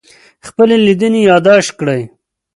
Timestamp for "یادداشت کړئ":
1.29-2.01